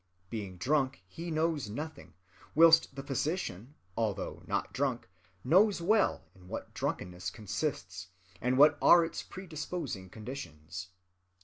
Being 0.31 0.57
drunk, 0.57 1.03
he 1.07 1.29
knows 1.29 1.69
nothing; 1.69 2.15
whilst 2.55 2.95
the 2.95 3.03
physician, 3.03 3.75
although 3.95 4.41
not 4.47 4.73
drunk, 4.73 5.07
knows 5.43 5.79
well 5.79 6.23
in 6.33 6.47
what 6.47 6.73
drunkenness 6.73 7.29
consists, 7.29 8.07
and 8.41 8.57
what 8.57 8.79
are 8.81 9.05
its 9.05 9.21
predisposing 9.21 10.09
conditions. 10.09 10.87